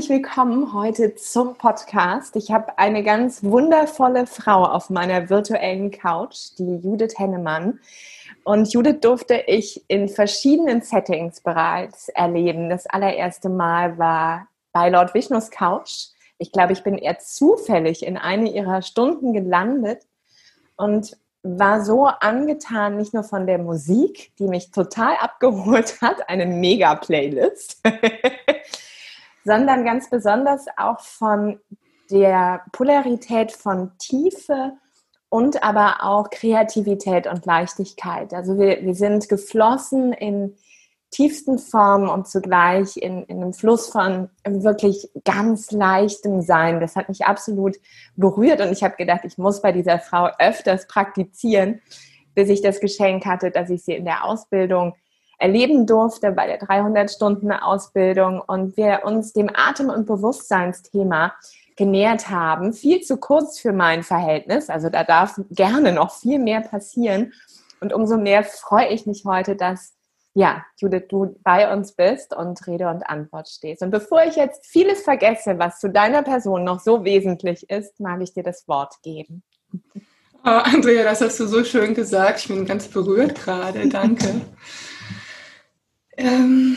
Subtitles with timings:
[0.00, 2.34] Herzlich willkommen heute zum Podcast.
[2.34, 7.80] Ich habe eine ganz wundervolle Frau auf meiner virtuellen Couch, die Judith Hennemann.
[8.42, 12.70] Und Judith durfte ich in verschiedenen Settings bereits erleben.
[12.70, 16.06] Das allererste Mal war bei Lord Vishnus Couch.
[16.38, 20.06] Ich glaube, ich bin eher zufällig in eine ihrer Stunden gelandet
[20.76, 26.46] und war so angetan, nicht nur von der Musik, die mich total abgeholt hat, eine
[26.46, 27.82] Mega-Playlist,
[29.44, 31.60] sondern ganz besonders auch von
[32.10, 34.72] der Polarität von Tiefe
[35.28, 38.34] und aber auch Kreativität und Leichtigkeit.
[38.34, 40.56] Also wir, wir sind geflossen in
[41.10, 46.80] tiefsten Formen und zugleich in, in einem Fluss von wirklich ganz leichtem Sein.
[46.80, 47.76] Das hat mich absolut
[48.16, 51.80] berührt und ich habe gedacht, ich muss bei dieser Frau öfters praktizieren,
[52.34, 54.94] bis ich das Geschenk hatte, dass ich sie in der Ausbildung
[55.40, 61.32] erleben durfte bei der 300-Stunden-Ausbildung und wir uns dem Atem- und Bewusstseinsthema
[61.76, 62.74] genähert haben.
[62.74, 64.68] Viel zu kurz für mein Verhältnis.
[64.68, 67.32] Also da darf gerne noch viel mehr passieren.
[67.80, 69.94] Und umso mehr freue ich mich heute, dass
[70.34, 73.82] ja, Judith, du bei uns bist und Rede und Antwort stehst.
[73.82, 78.20] Und bevor ich jetzt vieles vergesse, was zu deiner Person noch so wesentlich ist, mag
[78.22, 79.42] ich dir das Wort geben.
[80.44, 82.40] Oh, Andrea, das hast du so schön gesagt.
[82.40, 83.88] Ich bin ganz berührt gerade.
[83.88, 84.42] Danke.
[86.20, 86.76] Ähm,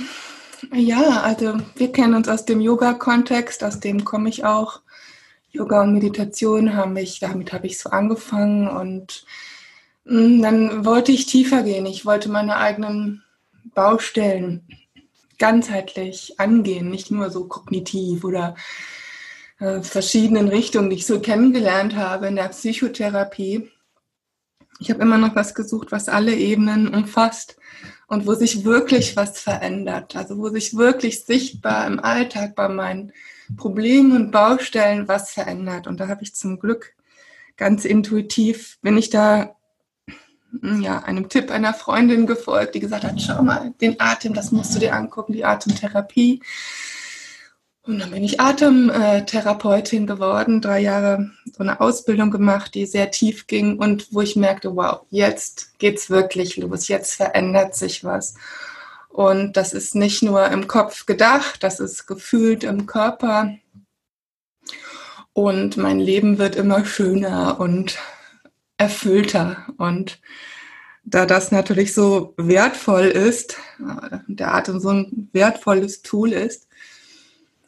[0.74, 4.82] ja, also wir kennen uns aus dem Yoga-Kontext, aus dem komme ich auch.
[5.52, 9.26] Yoga und Meditation haben mich, damit habe ich so angefangen und
[10.06, 11.86] hm, dann wollte ich tiefer gehen.
[11.86, 13.22] Ich wollte meine eigenen
[13.76, 14.66] Baustellen
[15.38, 18.56] ganzheitlich angehen, nicht nur so kognitiv oder
[19.60, 23.70] äh, verschiedenen Richtungen, die ich so kennengelernt habe in der Psychotherapie.
[24.80, 27.58] Ich habe immer noch was gesucht, was alle Ebenen umfasst
[28.14, 30.16] und wo sich wirklich was verändert.
[30.16, 33.12] Also wo sich wirklich sichtbar im Alltag bei meinen
[33.58, 35.88] Problemen und Baustellen was verändert.
[35.88, 36.94] Und da habe ich zum Glück
[37.58, 39.56] ganz intuitiv, bin ich da
[40.62, 44.76] ja, einem Tipp einer Freundin gefolgt, die gesagt hat, schau mal, den Atem, das musst
[44.76, 46.42] du dir angucken, die Atemtherapie.
[47.86, 53.46] Und dann bin ich Atemtherapeutin geworden, drei Jahre so eine Ausbildung gemacht, die sehr tief
[53.48, 58.36] ging und wo ich merkte, wow, jetzt geht's wirklich los, jetzt verändert sich was.
[59.10, 63.54] Und das ist nicht nur im Kopf gedacht, das ist gefühlt im Körper.
[65.34, 67.98] Und mein Leben wird immer schöner und
[68.78, 69.68] erfüllter.
[69.78, 70.22] Und
[71.04, 73.58] da das natürlich so wertvoll ist,
[74.28, 76.68] der Atem so ein wertvolles Tool ist,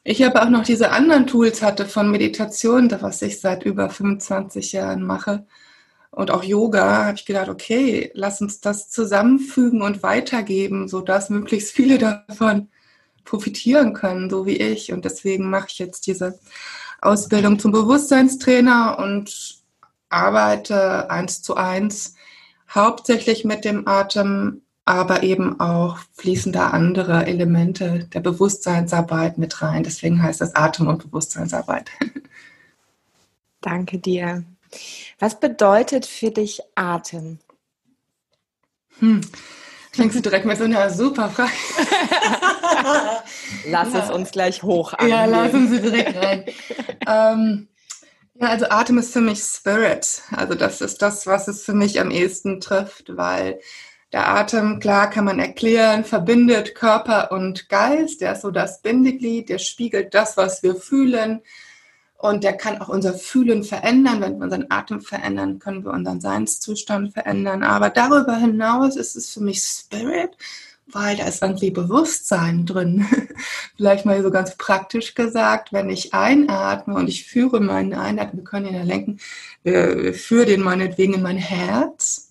[0.05, 4.71] ich aber auch noch diese anderen Tools hatte von Meditation, was ich seit über 25
[4.71, 5.45] Jahren mache,
[6.15, 11.73] und auch Yoga, habe ich gedacht, okay, lass uns das zusammenfügen und weitergeben, sodass möglichst
[11.73, 12.69] viele davon
[13.25, 14.93] profitieren können, so wie ich.
[14.93, 16.39] Und deswegen mache ich jetzt diese
[17.01, 19.57] Ausbildung zum Bewusstseinstrainer und
[20.07, 22.15] arbeite eins zu eins
[22.73, 29.83] hauptsächlich mit dem Atem aber eben auch fließen da andere Elemente der Bewusstseinsarbeit mit rein.
[29.83, 31.89] Deswegen heißt das Atem- und Bewusstseinsarbeit.
[33.61, 34.43] Danke dir.
[35.19, 37.39] Was bedeutet für dich Atem?
[38.99, 39.21] Hm.
[39.91, 41.51] Fängst du direkt mit so einer super Frage.
[43.65, 45.09] Lass es uns gleich hoch angehen.
[45.09, 46.45] Ja, lassen Sie direkt rein.
[47.07, 47.67] ähm,
[48.35, 50.21] ja, also Atem ist für mich Spirit.
[50.31, 53.59] Also das ist das, was es für mich am ehesten trifft, weil
[54.15, 58.21] der Atem, klar, kann man erklären, verbindet Körper und Geist.
[58.21, 61.41] Der ist so das Bindeglied, der spiegelt das, was wir fühlen.
[62.17, 64.21] Und der kann auch unser Fühlen verändern.
[64.21, 67.61] Wenn wir unseren Atem verändern, können wir unseren Seinszustand verändern.
[67.61, 70.29] Aber darüber hinaus ist es für mich Spirit,
[70.87, 73.05] weil da ist irgendwie Bewusstsein drin.
[73.75, 78.49] Vielleicht mal so ganz praktisch gesagt, wenn ich einatme und ich führe meinen Einatmen, wir
[78.49, 79.19] können ihn ja lenken,
[79.63, 82.24] wir führen den meinetwegen in mein Herz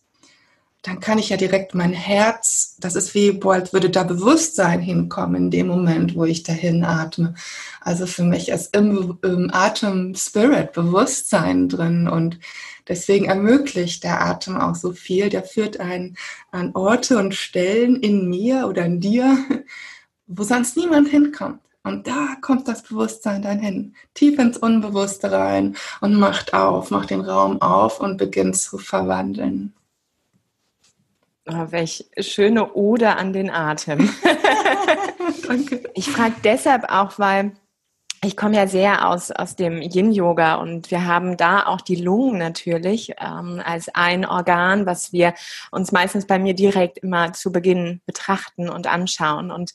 [0.85, 4.81] dann kann ich ja direkt mein Herz, das ist wie, boah, als würde da Bewusstsein
[4.81, 7.35] hinkommen in dem Moment, wo ich dahin atme.
[7.81, 12.39] Also für mich ist im, im Atem Spirit, Bewusstsein drin und
[12.87, 15.31] deswegen ermöglicht der Atem auch so viel.
[15.31, 16.19] Der führt einen
[16.51, 19.39] an Orte und Stellen in mir oder in dir,
[20.27, 21.61] wo sonst niemand hinkommt.
[21.83, 27.09] Und da kommt das Bewusstsein dann hin, tief ins Unbewusste rein und macht auf, macht
[27.09, 29.73] den Raum auf und beginnt zu verwandeln.
[31.46, 34.11] Oh, welch schöne Ode an den Atem.
[35.94, 37.52] Ich frage deshalb auch, weil
[38.25, 42.38] ich komme ja sehr aus, aus dem Yin-Yoga und wir haben da auch die Lungen
[42.38, 45.35] natürlich ähm, als ein Organ, was wir
[45.70, 49.50] uns meistens bei mir direkt immer zu Beginn betrachten und anschauen.
[49.50, 49.73] Und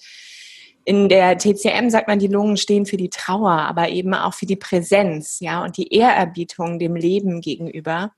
[0.86, 4.48] in der TCM sagt man, die Lungen stehen für die Trauer, aber eben auch für
[4.48, 8.12] die Präsenz, ja, und die Ehrerbietung dem Leben gegenüber.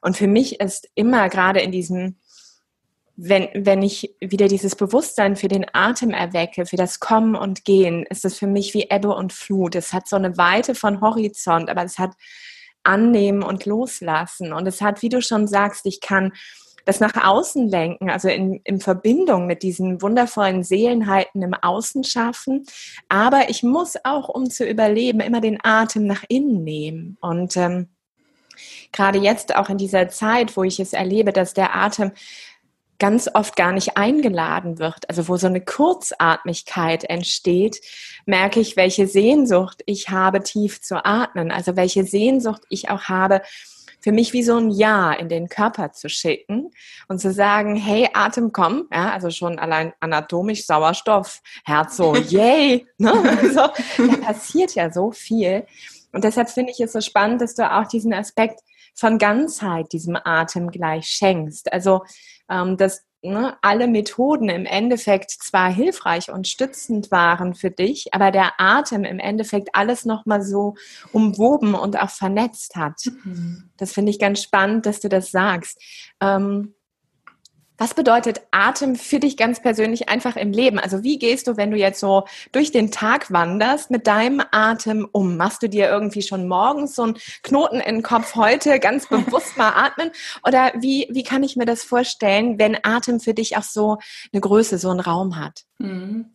[0.00, 2.16] Und für mich ist immer gerade in diesem
[3.16, 8.04] wenn, wenn ich wieder dieses Bewusstsein für den Atem erwecke, für das Kommen und Gehen,
[8.10, 9.76] ist es für mich wie Ebbe und Flut.
[9.76, 12.14] Es hat so eine Weite von Horizont, aber es hat
[12.82, 14.52] Annehmen und Loslassen.
[14.52, 16.32] Und es hat, wie du schon sagst, ich kann
[16.84, 22.66] das nach außen lenken, also in, in Verbindung mit diesen wundervollen Seelenhalten im Außen schaffen.
[23.08, 27.16] Aber ich muss auch, um zu überleben, immer den Atem nach innen nehmen.
[27.20, 27.88] Und ähm,
[28.92, 32.12] gerade jetzt auch in dieser Zeit, wo ich es erlebe, dass der Atem
[32.98, 37.80] ganz oft gar nicht eingeladen wird, also wo so eine Kurzatmigkeit entsteht,
[38.26, 43.42] merke ich, welche Sehnsucht ich habe, tief zu atmen, also welche Sehnsucht ich auch habe,
[44.04, 46.70] für mich wie so ein Ja in den Körper zu schicken
[47.08, 52.86] und zu sagen, hey, Atem, komm, ja, also schon allein anatomisch Sauerstoff, Herz so, yay,
[52.98, 53.12] ne?
[53.40, 53.62] also,
[53.96, 55.66] da passiert ja so viel.
[56.12, 58.60] Und deshalb finde ich es so spannend, dass du auch diesen Aspekt
[58.94, 61.72] von Ganzheit diesem Atem gleich schenkst.
[61.72, 62.02] Also
[62.48, 68.52] dass ne, alle Methoden im Endeffekt zwar hilfreich und stützend waren für dich, aber der
[68.58, 70.74] Atem im Endeffekt alles nochmal so
[71.12, 73.00] umwoben und auch vernetzt hat.
[73.24, 73.70] Mhm.
[73.76, 75.80] Das finde ich ganz spannend, dass du das sagst.
[76.20, 76.74] Ähm,
[77.76, 80.78] was bedeutet Atem für dich ganz persönlich einfach im Leben?
[80.78, 85.08] Also wie gehst du, wenn du jetzt so durch den Tag wanderst, mit deinem Atem
[85.10, 85.36] um?
[85.36, 89.56] Machst du dir irgendwie schon morgens so einen Knoten in den Kopf heute ganz bewusst
[89.56, 90.10] mal atmen?
[90.46, 93.98] Oder wie, wie kann ich mir das vorstellen, wenn Atem für dich auch so
[94.32, 95.62] eine Größe, so einen Raum hat?
[95.78, 96.26] Mhm.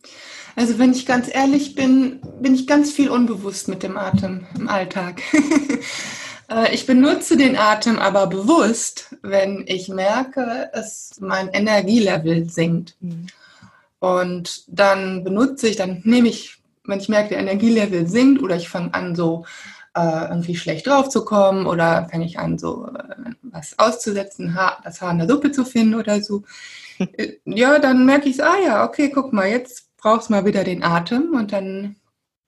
[0.56, 4.68] Also wenn ich ganz ehrlich bin, bin ich ganz viel unbewusst mit dem Atem im
[4.68, 5.22] Alltag.
[6.50, 12.96] Äh, ich benutze den Atem aber bewusst, wenn ich merke, dass mein Energielevel sinkt.
[13.00, 13.26] Mhm.
[14.00, 18.68] Und dann benutze ich, dann nehme ich, wenn ich merke, der Energielevel sinkt oder ich
[18.68, 19.44] fange an, so
[19.94, 25.00] äh, irgendwie schlecht drauf zu kommen oder fange ich an, so äh, was auszusetzen, das
[25.00, 26.42] Haar in der Suppe zu finden oder so.
[27.46, 30.82] Ja, dann merke ich, ah ja, okay, guck mal, jetzt brauchst du mal wieder den
[30.82, 31.96] Atem und dann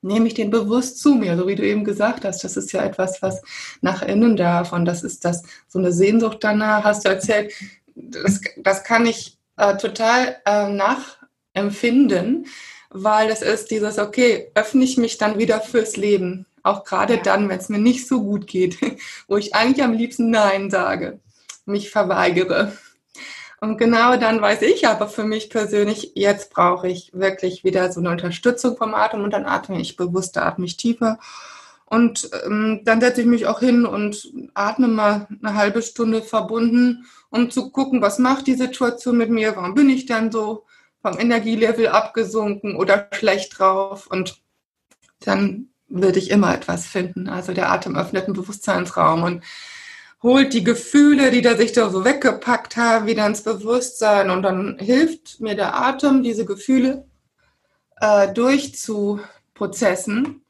[0.02, 2.44] nehme ich den bewusst zu mir, so wie du eben gesagt hast.
[2.44, 3.40] Das ist ja etwas, was
[3.80, 7.52] nach innen darf und das ist das, so eine Sehnsucht danach, hast du erzählt.
[7.94, 12.46] Das, das kann ich äh, total äh, nachempfinden,
[12.90, 16.46] weil das ist dieses, okay, öffne ich mich dann wieder fürs Leben.
[16.62, 17.22] Auch gerade ja.
[17.22, 18.78] dann, wenn es mir nicht so gut geht,
[19.28, 21.20] wo ich eigentlich am liebsten Nein sage,
[21.64, 22.72] mich verweigere.
[23.62, 28.00] Und genau dann weiß ich aber für mich persönlich, jetzt brauche ich wirklich wieder so
[28.00, 31.20] eine Unterstützung vom Atem und dann atme ich bewusster, atme ich tiefer.
[31.84, 37.04] Und ähm, dann setze ich mich auch hin und atme mal eine halbe Stunde verbunden,
[37.30, 40.64] um zu gucken, was macht die Situation mit mir, warum bin ich dann so
[41.00, 44.08] vom Energielevel abgesunken oder schlecht drauf.
[44.08, 44.42] Und
[45.20, 47.28] dann würde ich immer etwas finden.
[47.28, 49.44] Also der Atem öffnet einen Bewusstseinsraum und
[50.22, 54.78] holt die Gefühle, die da sich da so weggepackt haben, wieder ins Bewusstsein und dann
[54.78, 57.06] hilft mir der Atem, diese Gefühle
[58.00, 60.44] äh, durchzuprozessen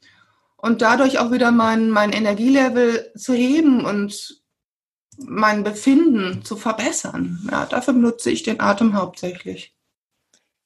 [0.56, 4.42] und dadurch auch wieder mein, mein Energielevel zu heben und
[5.18, 7.48] mein Befinden zu verbessern.
[7.50, 9.74] Ja, dafür benutze ich den Atem hauptsächlich.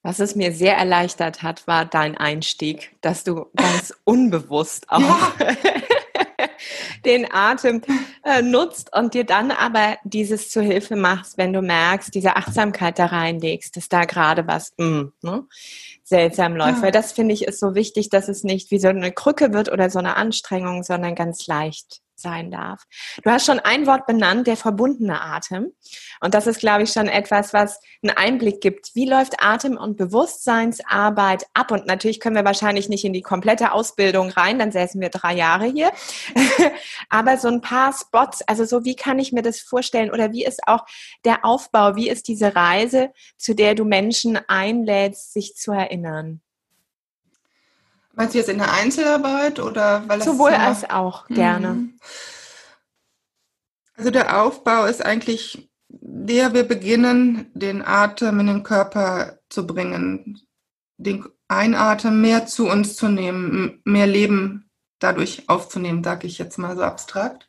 [0.02, 5.32] Was es mir sehr erleichtert hat, war dein Einstieg, dass du ganz unbewusst auch ja.
[7.04, 7.82] den Atem
[8.24, 12.98] äh, nutzt und dir dann aber dieses zu Hilfe machst, wenn du merkst, diese Achtsamkeit
[12.98, 15.44] da reinlegst, dass da gerade was mm, ne,
[16.02, 16.78] seltsam läuft.
[16.78, 16.82] Ja.
[16.82, 19.70] Weil das finde ich ist so wichtig, dass es nicht wie so eine Krücke wird
[19.70, 22.82] oder so eine Anstrengung, sondern ganz leicht sein darf.
[23.22, 25.72] Du hast schon ein Wort benannt, der verbundene Atem.
[26.20, 28.90] Und das ist, glaube ich, schon etwas, was einen Einblick gibt.
[28.94, 31.70] Wie läuft Atem- und Bewusstseinsarbeit ab?
[31.70, 35.34] Und natürlich können wir wahrscheinlich nicht in die komplette Ausbildung rein, dann säßen wir drei
[35.34, 35.92] Jahre hier.
[37.10, 40.10] Aber so ein paar Spots, also so, wie kann ich mir das vorstellen?
[40.10, 40.84] Oder wie ist auch
[41.24, 41.94] der Aufbau?
[41.94, 46.40] Wie ist diese Reise, zu der du Menschen einlädst, sich zu erinnern?
[48.16, 51.68] Meinst du jetzt in der Einzelarbeit oder weil Sowohl so als auch, gerne.
[51.68, 51.98] Mhm.
[53.94, 60.40] Also der Aufbau ist eigentlich der, wir beginnen, den Atem in den Körper zu bringen.
[60.98, 66.74] den Einatmen mehr zu uns zu nehmen, mehr Leben dadurch aufzunehmen, sage ich jetzt mal
[66.74, 67.46] so abstrakt.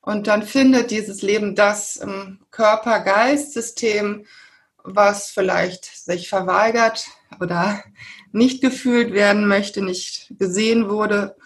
[0.00, 4.26] Und dann findet dieses Leben das im Körper-Geist-System,
[4.86, 7.06] was vielleicht sich verweigert
[7.40, 7.82] oder
[8.32, 11.36] nicht gefühlt werden möchte, nicht gesehen wurde.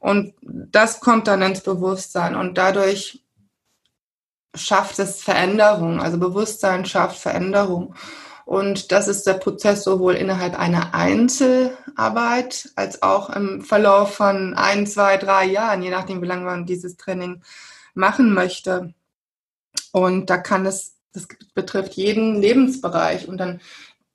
[0.00, 3.24] Und das kommt dann ins Bewusstsein und dadurch
[4.54, 6.00] schafft es Veränderung.
[6.00, 7.94] Also Bewusstsein schafft Veränderung.
[8.46, 14.88] Und das ist der Prozess sowohl innerhalb einer Einzelarbeit als auch im Verlauf von ein,
[14.88, 17.42] zwei, drei Jahren, je nachdem, wie lange man dieses Training
[17.94, 18.92] machen möchte.
[19.92, 23.28] Und da kann es, das betrifft jeden Lebensbereich.
[23.28, 23.60] Und dann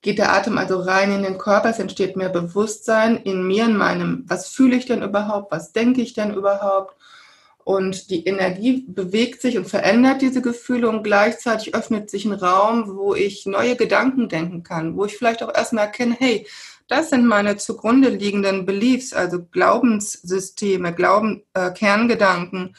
[0.01, 3.77] geht der Atem also rein in den Körper, es entsteht mehr Bewusstsein in mir, in
[3.77, 6.95] meinem, was fühle ich denn überhaupt, was denke ich denn überhaupt
[7.65, 12.95] und die Energie bewegt sich und verändert diese Gefühle und gleichzeitig öffnet sich ein Raum,
[12.95, 16.47] wo ich neue Gedanken denken kann, wo ich vielleicht auch erstmal erkenne, hey,
[16.87, 22.75] das sind meine zugrunde liegenden Beliefs, also Glaubenssysteme, Glauben, äh, Kerngedanken,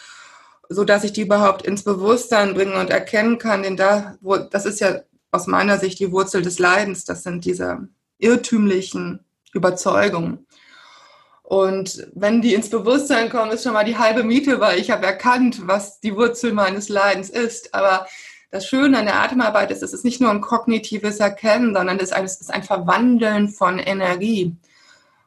[0.69, 4.67] so dass ich die überhaupt ins Bewusstsein bringe und erkennen kann, denn da, wo, das
[4.67, 10.47] ist ja aus meiner Sicht die Wurzel des Leidens, das sind diese irrtümlichen Überzeugungen.
[11.43, 15.07] Und wenn die ins Bewusstsein kommen, ist schon mal die halbe Miete, weil ich habe
[15.07, 17.73] erkannt, was die Wurzel meines Leidens ist.
[17.73, 18.07] Aber
[18.51, 22.11] das Schöne an der Atemarbeit ist, es ist nicht nur ein kognitives Erkennen, sondern es
[22.11, 24.57] ist ein Verwandeln von Energie.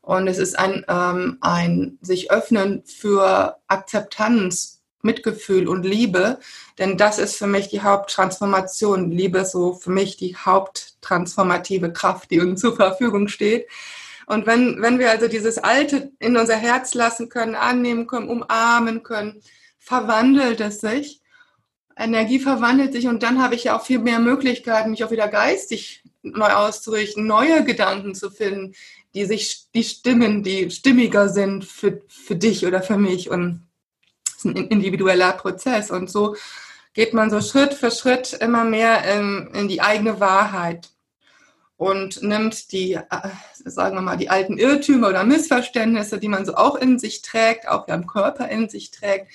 [0.01, 6.39] Und es ist ein, ähm, ein sich öffnen für Akzeptanz, Mitgefühl und Liebe.
[6.77, 9.12] Denn das ist für mich die Haupttransformation.
[9.12, 13.68] Liebe ist so für mich die haupttransformative Kraft, die uns zur Verfügung steht.
[14.25, 19.01] Und wenn, wenn wir also dieses Alte in unser Herz lassen können, annehmen können, umarmen
[19.01, 19.41] können,
[19.79, 21.22] verwandelt es sich.
[21.98, 25.27] Energie verwandelt sich und dann habe ich ja auch viel mehr Möglichkeiten, mich auch wieder
[25.27, 28.74] geistig neu auszurichten, neue Gedanken zu finden,
[29.15, 33.29] die sich, die Stimmen, die stimmiger sind für, für dich oder für mich.
[33.29, 33.68] Und
[34.39, 35.91] ist ein individueller Prozess.
[35.91, 36.36] Und so
[36.93, 40.89] geht man so Schritt für Schritt immer mehr in, in die eigene Wahrheit
[41.77, 46.55] und nimmt die, äh, sagen wir mal, die alten Irrtümer oder Missverständnisse, die man so
[46.55, 49.31] auch in sich trägt, auch ja im Körper in sich trägt,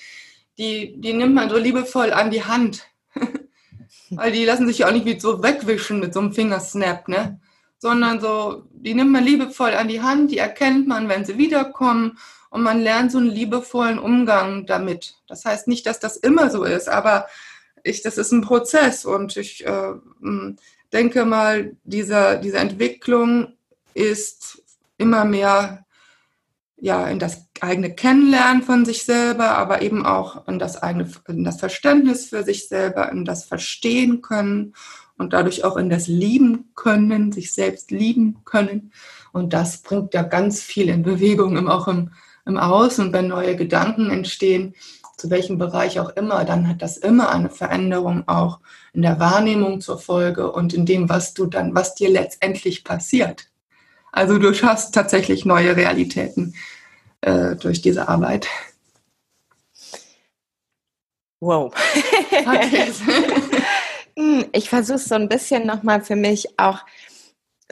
[0.57, 2.85] die, die nimmt man so liebevoll an die Hand.
[4.11, 7.39] Weil die lassen sich ja auch nicht wie so wegwischen mit so einem Fingersnap, ne?
[7.79, 12.17] Sondern so, die nimmt man liebevoll an die Hand, die erkennt man, wenn sie wiederkommen
[12.55, 15.17] und man lernt so einen liebevollen Umgang damit.
[15.27, 17.27] Das heißt nicht, dass das immer so ist, aber
[17.83, 19.91] ich, das ist ein Prozess und ich äh,
[20.93, 23.57] denke mal, diese, diese Entwicklung
[23.93, 24.63] ist
[24.97, 25.85] immer mehr
[26.77, 31.43] ja, in das eigene Kennenlernen von sich selber, aber eben auch in das eigene, in
[31.43, 34.75] das Verständnis für sich selber, in das Verstehen können
[35.17, 38.93] und dadurch auch in das Lieben können, sich selbst lieben können.
[39.33, 42.11] Und das bringt ja ganz viel in Bewegung, auch im,
[42.45, 43.07] im Außen.
[43.07, 44.75] Und wenn neue Gedanken entstehen,
[45.17, 48.59] zu welchem Bereich auch immer, dann hat das immer eine Veränderung auch
[48.93, 53.49] in der Wahrnehmung zur Folge und in dem, was du dann, was dir letztendlich passiert.
[54.11, 56.55] Also du schaffst tatsächlich neue Realitäten
[57.21, 58.47] äh, durch diese Arbeit.
[61.39, 61.73] Wow.
[64.17, 66.79] Hm, ich versuche es so ein bisschen nochmal für mich auch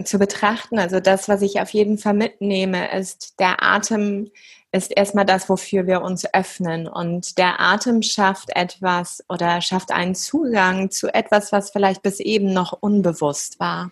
[0.04, 0.78] zu betrachten.
[0.78, 4.30] Also das, was ich auf jeden Fall mitnehme, ist der Atem
[4.74, 6.88] ist erstmal das, wofür wir uns öffnen.
[6.88, 12.52] Und der Atem schafft etwas oder schafft einen Zugang zu etwas, was vielleicht bis eben
[12.52, 13.92] noch unbewusst war.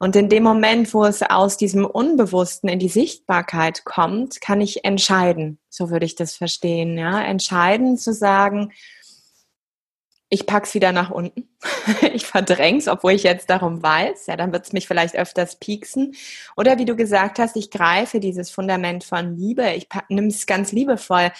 [0.00, 4.84] Und in dem Moment, wo es aus diesem Unbewussten in die Sichtbarkeit kommt, kann ich
[4.84, 5.60] entscheiden.
[5.68, 7.22] So würde ich das verstehen, ja.
[7.22, 8.72] Entscheiden zu sagen,
[10.32, 11.46] ich pack's wieder nach unten.
[12.14, 14.28] ich verdräng's, obwohl ich jetzt darum weiß.
[14.28, 16.14] Ja, dann wird's mich vielleicht öfters pieksen.
[16.56, 19.74] Oder wie du gesagt hast, ich greife dieses Fundament von Liebe.
[19.74, 21.32] Ich nimm es ganz liebevoll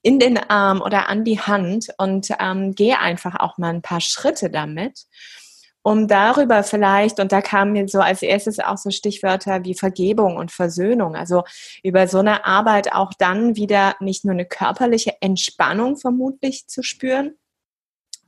[0.00, 4.00] in den Arm oder an die Hand und ähm, gehe einfach auch mal ein paar
[4.00, 5.04] Schritte damit
[5.82, 10.36] um darüber vielleicht, und da kamen mir so als erstes auch so Stichwörter wie Vergebung
[10.36, 11.44] und Versöhnung, also
[11.82, 17.36] über so eine Arbeit auch dann wieder nicht nur eine körperliche Entspannung vermutlich zu spüren,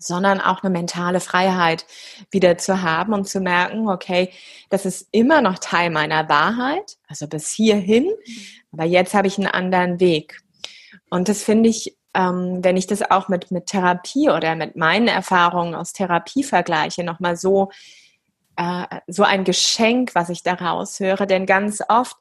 [0.00, 1.86] sondern auch eine mentale Freiheit
[2.30, 4.32] wieder zu haben und zu merken, okay,
[4.70, 8.10] das ist immer noch Teil meiner Wahrheit, also bis hierhin,
[8.72, 10.40] aber jetzt habe ich einen anderen Weg.
[11.10, 15.08] Und das finde ich, ähm, wenn ich das auch mit, mit Therapie oder mit meinen
[15.08, 17.70] Erfahrungen aus Therapie vergleiche, nochmal so,
[18.56, 22.16] äh, so ein Geschenk, was ich daraus höre, denn ganz oft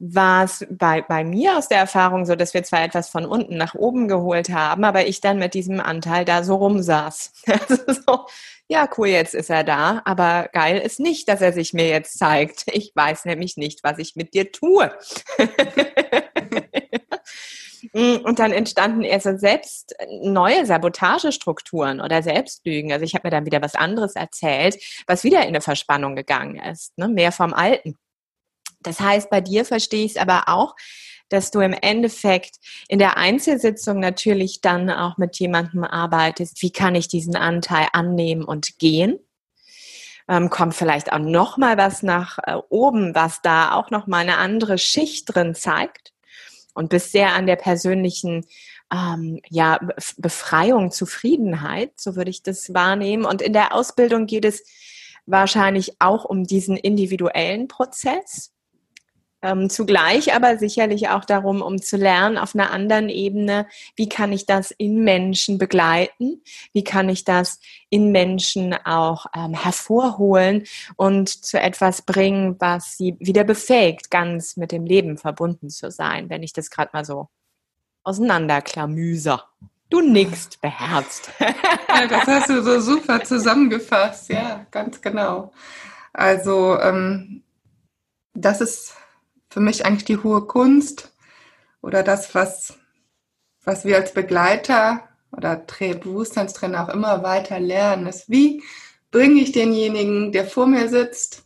[0.00, 3.58] war es bei, bei mir aus der Erfahrung so, dass wir zwar etwas von unten
[3.58, 7.32] nach oben geholt haben, aber ich dann mit diesem Anteil da so rumsaß.
[7.50, 8.26] Also so,
[8.68, 12.18] ja, cool, jetzt ist er da, aber geil ist nicht, dass er sich mir jetzt
[12.18, 12.64] zeigt.
[12.72, 14.90] Ich weiß nämlich nicht, was ich mit dir tue.
[17.92, 22.92] Und dann entstanden erst selbst neue Sabotagestrukturen oder Selbstlügen.
[22.92, 26.56] Also ich habe mir dann wieder was anderes erzählt, was wieder in eine Verspannung gegangen
[26.56, 27.08] ist, ne?
[27.08, 27.98] mehr vom Alten.
[28.82, 30.74] Das heißt, bei dir verstehe ich es aber auch,
[31.30, 32.56] dass du im Endeffekt
[32.88, 38.44] in der Einzelsitzung natürlich dann auch mit jemandem arbeitest, wie kann ich diesen Anteil annehmen
[38.44, 39.18] und gehen.
[40.28, 44.18] Ähm, kommt vielleicht auch noch mal was nach äh, oben, was da auch noch mal
[44.18, 46.12] eine andere Schicht drin zeigt
[46.74, 48.46] und bist sehr an der persönlichen
[48.92, 49.78] ähm, ja,
[50.18, 53.24] Befreiung, Zufriedenheit, so würde ich das wahrnehmen.
[53.24, 54.64] Und in der Ausbildung geht es
[55.26, 58.52] wahrscheinlich auch um diesen individuellen Prozess
[59.42, 63.66] ähm, zugleich aber sicherlich auch darum, um zu lernen auf einer anderen Ebene,
[63.96, 66.42] wie kann ich das in Menschen begleiten,
[66.72, 70.64] wie kann ich das in Menschen auch ähm, hervorholen
[70.96, 76.28] und zu etwas bringen, was sie wieder befähigt, ganz mit dem Leben verbunden zu sein,
[76.30, 77.28] wenn ich das gerade mal so
[78.04, 79.44] auseinanderklamüser.
[79.88, 81.30] Du nickst beherzt.
[81.88, 85.52] Ja, das hast du so super zusammengefasst, ja, ganz genau.
[86.12, 87.42] Also ähm,
[88.32, 88.94] das ist
[89.50, 91.12] für mich eigentlich die hohe Kunst
[91.82, 92.78] oder das, was,
[93.64, 98.62] was wir als Begleiter oder Bewusstseinstrainer auch immer weiter lernen, ist, wie
[99.10, 101.44] bringe ich denjenigen, der vor mir sitzt,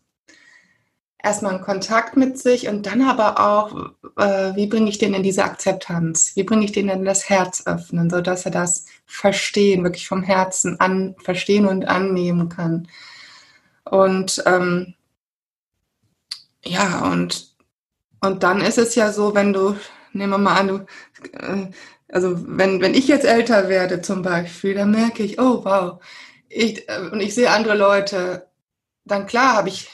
[1.23, 5.23] erstmal in Kontakt mit sich und dann aber auch, äh, wie bringe ich den in
[5.23, 6.33] diese Akzeptanz?
[6.37, 10.79] Wie bringe ich den in das Herz öffnen, sodass er das verstehen, wirklich vom Herzen
[10.81, 12.89] an verstehen und annehmen kann.
[13.85, 14.95] Und ähm,
[16.63, 17.54] ja, und
[18.25, 19.77] und dann ist es ja so, wenn du,
[20.13, 20.87] nehmen wir mal an, du,
[21.33, 21.71] äh,
[22.09, 26.03] also wenn, wenn ich jetzt älter werde zum Beispiel, dann merke ich, oh wow,
[26.49, 28.49] ich, äh, und ich sehe andere Leute,
[29.05, 29.91] dann klar habe ich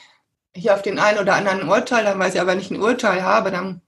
[0.54, 3.50] hier auf den einen oder anderen Urteil, dann weiß ich aber nicht ein Urteil habe,
[3.50, 3.82] dann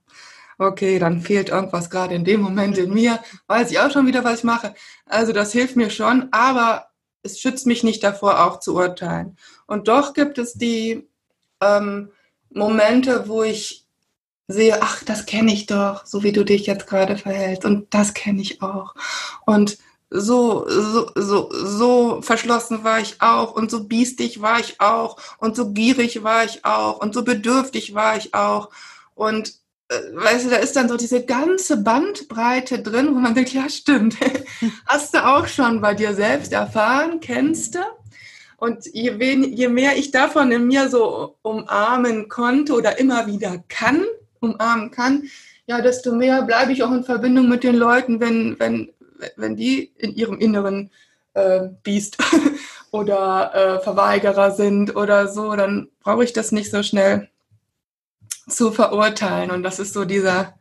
[0.57, 4.23] okay, dann fehlt irgendwas gerade in dem Moment in mir, weiß ich auch schon wieder,
[4.23, 4.73] was ich mache.
[5.05, 6.87] Also das hilft mir schon, aber
[7.23, 9.37] es schützt mich nicht davor, auch zu urteilen.
[9.67, 11.07] Und doch gibt es die
[11.61, 12.11] ähm,
[12.49, 13.82] Momente, wo ich
[14.47, 18.13] sehe, ach, das kenne ich doch, so wie du dich jetzt gerade verhältst und das
[18.13, 18.95] kenne ich auch.
[19.45, 19.77] Und
[20.09, 25.55] so, so, so, so verschlossen war ich auch und so biestig war ich auch und
[25.55, 28.69] so gierig war ich auch und so bedürftig war ich auch.
[29.15, 29.55] Und
[29.89, 33.67] äh, weißt du, da ist dann so diese ganze Bandbreite drin, wo man denkt, ja,
[33.69, 34.17] stimmt.
[34.85, 37.79] Hast du auch schon bei dir selbst erfahren, kennst du?
[38.57, 43.63] Und je, wen, je mehr ich davon in mir so umarmen konnte oder immer wieder
[43.67, 44.05] kann,
[44.43, 45.23] umarmen kann,
[45.65, 48.91] ja, desto mehr bleibe ich auch in Verbindung mit den Leuten, wenn, wenn,
[49.37, 50.91] wenn die in ihrem Inneren
[51.33, 52.17] äh, Biest
[52.91, 57.29] oder äh, Verweigerer sind oder so, dann brauche ich das nicht so schnell
[58.47, 59.51] zu verurteilen.
[59.51, 60.53] Und das ist so dieser,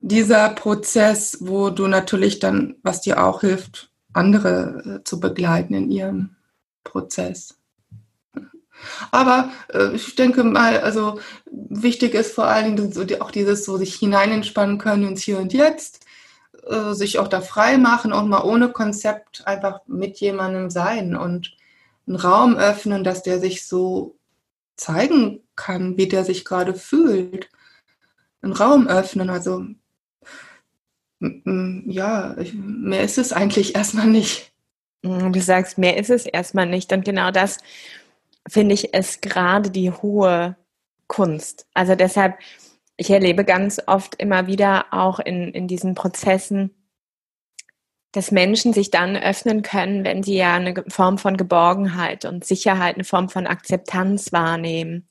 [0.00, 5.90] dieser Prozess, wo du natürlich dann, was dir auch hilft, andere äh, zu begleiten in
[5.90, 6.36] ihrem
[6.82, 7.56] Prozess.
[9.10, 11.20] Aber äh, ich denke mal, also
[11.50, 15.38] wichtig ist vor allen Dingen so die, auch dieses so sich hineinentspannen können ins Hier
[15.38, 16.06] und Jetzt,
[16.66, 21.56] äh, sich auch da frei machen und mal ohne Konzept einfach mit jemandem sein und
[22.06, 24.16] einen Raum öffnen, dass der sich so
[24.76, 27.48] zeigen kann, wie der sich gerade fühlt.
[28.42, 29.64] Einen Raum öffnen, also
[31.20, 34.52] ja, mehr ist es eigentlich erstmal nicht.
[35.02, 36.92] Du sagst, mehr ist es erstmal nicht.
[36.92, 37.58] Und genau das
[38.48, 40.56] finde ich es gerade die hohe
[41.06, 41.66] Kunst.
[41.74, 42.38] Also deshalb,
[42.96, 46.70] ich erlebe ganz oft immer wieder auch in, in diesen Prozessen,
[48.12, 52.94] dass Menschen sich dann öffnen können, wenn sie ja eine Form von Geborgenheit und Sicherheit,
[52.94, 55.08] eine Form von Akzeptanz wahrnehmen.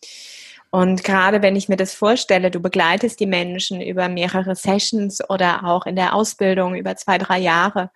[0.72, 5.66] Und gerade wenn ich mir das vorstelle, du begleitest die Menschen über mehrere Sessions oder
[5.66, 7.92] auch in der Ausbildung über zwei, drei Jahre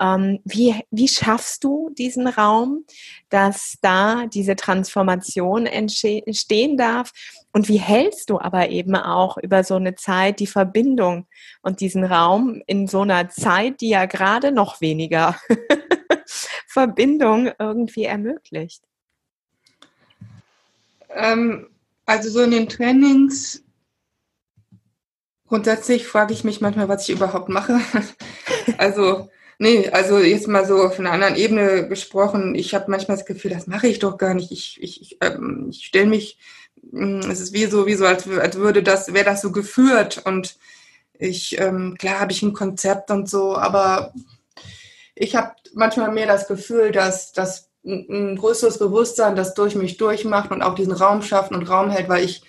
[0.00, 2.84] ähm, wie, wie schaffst du diesen Raum,
[3.28, 7.12] dass da diese Transformation entstehen darf?
[7.52, 11.26] Und wie hältst du aber eben auch über so eine Zeit die Verbindung
[11.62, 15.38] und diesen Raum in so einer Zeit, die ja gerade noch weniger
[16.66, 18.82] Verbindung irgendwie ermöglicht?
[21.10, 21.68] Ähm,
[22.06, 23.64] also so in den Trainings
[25.46, 27.80] grundsätzlich frage ich mich manchmal, was ich überhaupt mache.
[28.78, 33.26] also Nee, also jetzt mal so auf einer anderen Ebene gesprochen, ich habe manchmal das
[33.26, 34.50] Gefühl, das mache ich doch gar nicht.
[34.50, 36.38] Ich, ich, ich, ähm, ich stelle mich
[36.90, 40.22] mm, es ist wie so, wie so, als, als würde das, wäre das so geführt
[40.24, 40.56] und
[41.18, 44.12] ich, ähm, klar habe ich ein Konzept und so, aber
[45.14, 50.50] ich habe manchmal mehr das Gefühl, dass das ein größeres Bewusstsein das durch mich durchmacht
[50.50, 52.42] und auch diesen Raum schafft und Raum hält, weil ich,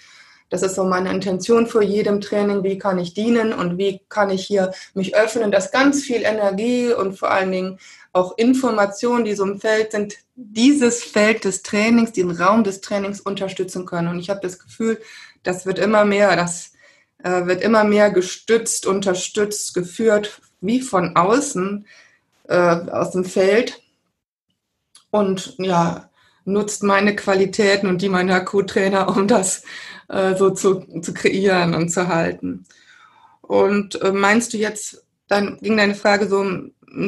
[0.49, 4.29] das ist so meine Intention vor jedem Training, wie kann ich dienen und wie kann
[4.29, 7.79] ich hier mich öffnen, dass ganz viel Energie und vor allen Dingen
[8.13, 13.19] auch Informationen, die so im Feld sind, dieses Feld des Trainings, den Raum des Trainings
[13.19, 14.07] unterstützen können.
[14.07, 15.01] Und ich habe das Gefühl,
[15.43, 16.71] das wird immer mehr, das
[17.23, 21.85] äh, wird immer mehr gestützt, unterstützt, geführt, wie von außen,
[22.47, 23.81] äh, aus dem Feld
[25.11, 26.09] und ja,
[26.45, 29.63] nutzt meine Qualitäten und die meiner Co-Trainer, um das
[30.07, 32.65] äh, so zu, zu kreieren und zu halten.
[33.41, 36.43] Und äh, meinst du jetzt, dann ging deine Frage so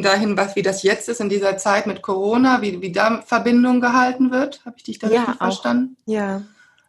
[0.02, 3.80] dahin, was wie das jetzt ist in dieser Zeit mit Corona, wie, wie da Verbindung
[3.80, 4.64] gehalten wird?
[4.64, 5.96] Habe ich dich da ja, richtig verstanden?
[6.06, 6.42] Ja.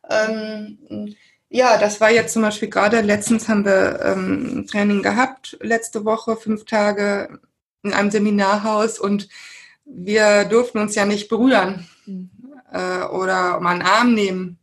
[0.09, 1.15] Ähm,
[1.49, 6.35] ja, das war jetzt zum Beispiel gerade, letztens haben wir ähm, Training gehabt, letzte Woche,
[6.35, 7.39] fünf Tage
[7.81, 9.29] in einem Seminarhaus und
[9.85, 12.29] wir durften uns ja nicht berühren mhm.
[12.71, 14.58] äh, oder mal einen Arm nehmen,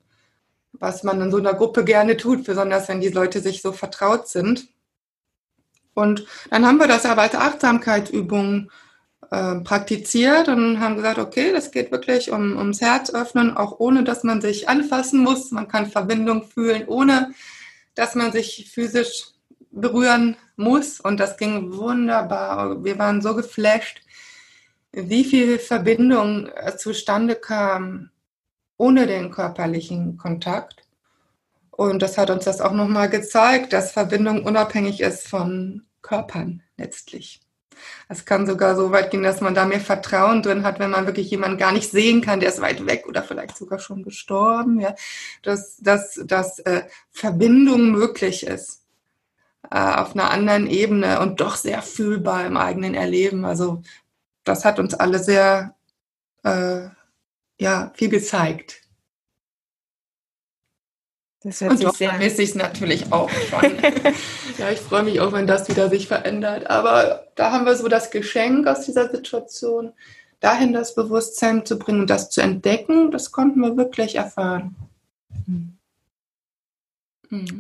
[0.78, 4.28] was man in so einer Gruppe gerne tut, besonders wenn die Leute sich so vertraut
[4.28, 4.68] sind.
[5.94, 8.70] Und dann haben wir das aber als Achtsamkeitsübung
[9.30, 14.04] äh, praktiziert und haben gesagt, okay, das geht wirklich um, ums Herz öffnen, auch ohne
[14.04, 15.50] dass man sich anfassen muss.
[15.50, 17.32] Man kann Verbindung fühlen, ohne
[17.94, 19.28] dass man sich physisch
[19.70, 21.00] berühren muss.
[21.00, 22.84] Und das ging wunderbar.
[22.84, 24.02] Wir waren so geflasht,
[24.92, 28.10] wie viel Verbindung äh, zustande kam
[28.76, 30.82] ohne den körperlichen Kontakt.
[31.70, 37.40] Und das hat uns das auch nochmal gezeigt, dass Verbindung unabhängig ist von Körpern letztlich.
[38.08, 41.06] Es kann sogar so weit gehen, dass man da mehr Vertrauen drin hat, wenn man
[41.06, 44.80] wirklich jemanden gar nicht sehen kann, der ist weit weg oder vielleicht sogar schon gestorben,
[44.80, 44.94] ja,
[45.42, 48.82] dass, dass, dass äh, Verbindung möglich ist
[49.70, 53.44] äh, auf einer anderen Ebene und doch sehr fühlbar im eigenen Erleben.
[53.44, 53.82] Also
[54.44, 55.74] das hat uns alle sehr
[56.44, 56.88] äh,
[57.58, 58.82] ja, viel gezeigt.
[61.42, 63.78] Das hört und sich doch sehr vermisse ich es natürlich auch schon.
[64.58, 66.68] ja, ich freue mich auch, wenn das wieder sich verändert.
[66.68, 69.92] Aber da haben wir so das Geschenk aus dieser Situation,
[70.40, 74.74] dahin das Bewusstsein zu bringen und das zu entdecken, das konnten wir wirklich erfahren.
[75.46, 75.78] Mhm.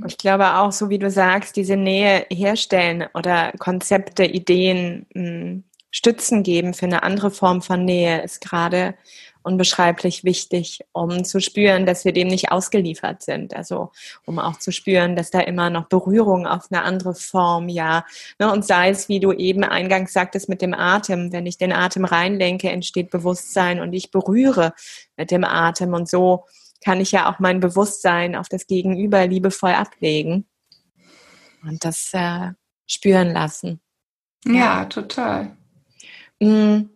[0.06, 6.42] Ich glaube auch, so wie du sagst, diese Nähe herstellen oder Konzepte, Ideen, hm, Stützen
[6.42, 8.94] geben für eine andere Form von Nähe ist gerade
[9.46, 13.54] unbeschreiblich wichtig, um zu spüren, dass wir dem nicht ausgeliefert sind.
[13.54, 13.92] Also
[14.26, 18.04] um auch zu spüren, dass da immer noch Berührung auf eine andere Form, ja.
[18.38, 21.32] Ne, und sei es, wie du eben eingangs sagtest, mit dem Atem.
[21.32, 24.74] Wenn ich den Atem reinlenke, entsteht Bewusstsein und ich berühre
[25.16, 25.94] mit dem Atem.
[25.94, 26.44] Und so
[26.84, 30.46] kann ich ja auch mein Bewusstsein auf das Gegenüber liebevoll ablegen
[31.62, 32.50] und das äh,
[32.86, 33.80] spüren lassen.
[34.44, 35.56] Ja, total.
[36.40, 36.90] Mhm.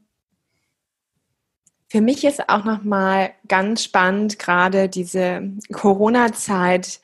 [1.91, 7.01] Für mich ist auch nochmal ganz spannend gerade diese Corona-Zeit.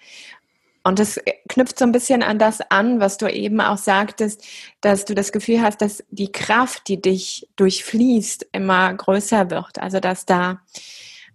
[0.85, 4.45] Und das knüpft so ein bisschen an das an, was du eben auch sagtest,
[4.81, 9.81] dass du das Gefühl hast, dass die Kraft, die dich durchfließt, immer größer wird.
[9.81, 10.61] Also dass da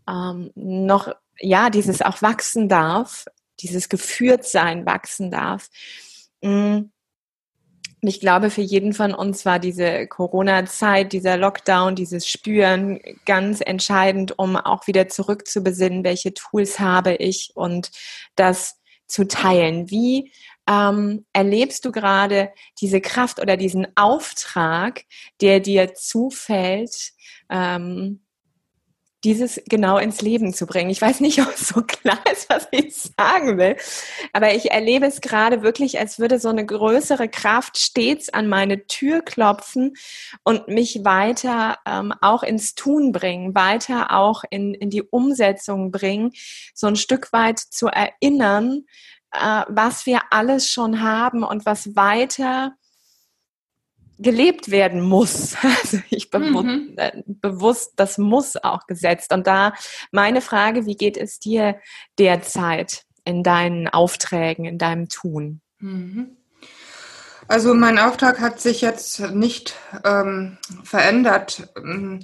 [0.08, 3.26] ähm, noch, ja, dieses auch wachsen darf,
[3.60, 5.70] dieses Geführtsein wachsen darf.
[6.42, 6.90] Mhm
[8.02, 14.40] ich glaube, für jeden von uns war diese Corona-Zeit, dieser Lockdown, dieses Spüren ganz entscheidend,
[14.40, 17.92] um auch wieder zurückzubesinnen, welche Tools habe ich und
[18.36, 19.92] das zu teilen.
[19.92, 20.32] Wie
[20.68, 25.04] ähm, erlebst du gerade diese Kraft oder diesen Auftrag,
[25.42, 27.12] der dir zufällt,
[27.50, 28.22] ähm,
[29.24, 30.90] dieses genau ins Leben zu bringen.
[30.90, 33.76] Ich weiß nicht, ob es so klar ist, was ich sagen will,
[34.34, 38.88] aber ich erlebe es gerade wirklich, als würde so eine größere Kraft stets an meine
[38.88, 39.94] Tür klopfen
[40.44, 46.32] und mich weiter ähm, auch ins Tun bringen, weiter auch in, in die Umsetzung bringen,
[46.74, 48.86] so ein Stück weit zu erinnern,
[49.32, 52.76] äh, was wir alles schon haben und was weiter
[54.22, 55.56] gelebt werden muss.
[55.84, 56.94] Also ich bewusst, mhm.
[56.98, 59.34] Äh, bewusst, das muss auch gesetzt.
[59.34, 59.74] Und da
[60.12, 61.78] meine Frage, wie geht es dir
[62.20, 65.62] derzeit in deinen Aufträgen, in deinem Tun?
[65.80, 66.38] Mhm.
[67.48, 72.24] Also mein Auftrag hat sich jetzt nicht ähm, verändert ähm,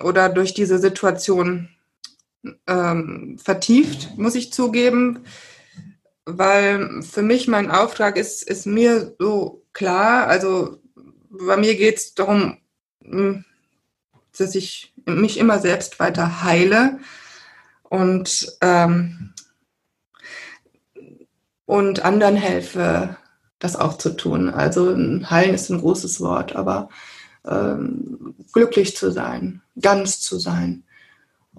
[0.00, 1.74] oder durch diese Situation
[2.66, 5.24] ähm, vertieft, muss ich zugeben,
[6.24, 10.78] weil für mich mein Auftrag ist, ist mir so klar, also
[11.28, 12.58] bei mir geht es darum,
[13.02, 13.44] hm,
[14.36, 16.98] dass ich mich immer selbst weiter heile
[17.82, 19.34] und, ähm,
[21.66, 23.16] und anderen helfe,
[23.58, 24.50] das auch zu tun.
[24.50, 24.96] Also
[25.30, 26.88] heilen ist ein großes Wort, aber
[27.44, 30.84] ähm, glücklich zu sein, ganz zu sein.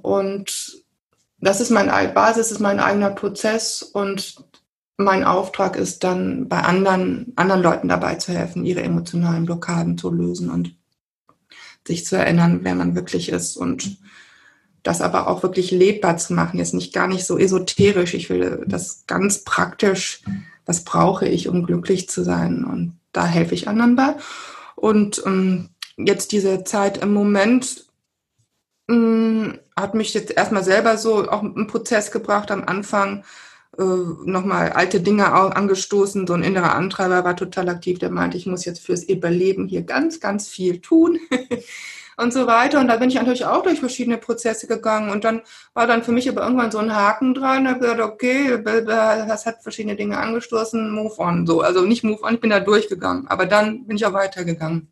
[0.01, 0.83] Und
[1.39, 4.35] das ist meine Basis, ist mein eigener Prozess und
[4.97, 10.09] mein Auftrag ist dann bei anderen, anderen Leuten dabei zu helfen, ihre emotionalen Blockaden zu
[10.11, 10.75] lösen und
[11.85, 13.97] sich zu erinnern, wer man wirklich ist und
[14.83, 16.59] das aber auch wirklich lebbar zu machen.
[16.59, 18.13] Jetzt nicht gar nicht so esoterisch.
[18.13, 20.21] Ich will das ganz praktisch.
[20.65, 22.63] Was brauche ich, um glücklich zu sein?
[22.63, 24.15] Und da helfe ich anderen bei.
[24.75, 27.85] Und ähm, jetzt diese Zeit im Moment
[28.87, 33.23] mh, mm, hat mich jetzt erstmal selber so auch einen Prozess gebracht am Anfang.
[33.77, 36.27] Äh, nochmal alte Dinge angestoßen.
[36.27, 39.81] So ein innerer Antreiber war total aktiv, der meinte, ich muss jetzt fürs Überleben hier
[39.81, 41.19] ganz, ganz viel tun.
[42.17, 42.79] und so weiter.
[42.79, 45.09] Und da bin ich natürlich auch durch verschiedene Prozesse gegangen.
[45.09, 45.41] Und dann
[45.73, 47.65] war dann für mich aber irgendwann so ein Haken dran.
[47.65, 51.45] Da habe gesagt, okay, das hat verschiedene Dinge angestoßen, move on.
[51.45, 53.27] So, also nicht move on, ich bin da durchgegangen.
[53.27, 54.91] Aber dann bin ich auch weitergegangen.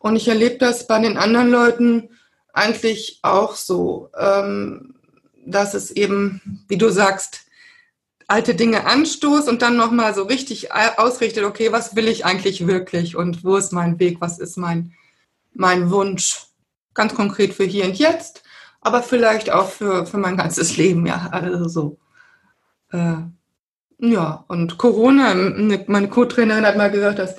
[0.00, 2.10] Und ich erlebe das bei den anderen Leuten
[2.52, 4.93] eigentlich auch so, ähm,
[5.46, 7.42] dass es eben, wie du sagst,
[8.26, 13.16] alte Dinge anstoßt und dann nochmal so richtig ausrichtet, okay, was will ich eigentlich wirklich
[13.16, 14.92] und wo ist mein Weg, was ist mein,
[15.52, 16.46] mein Wunsch,
[16.94, 18.42] ganz konkret für hier und jetzt,
[18.80, 21.98] aber vielleicht auch für, für mein ganzes Leben, ja, also so.
[22.92, 23.16] Äh,
[23.98, 25.34] ja, und Corona,
[25.86, 27.36] meine Co-Trainerin hat mal gesagt, dass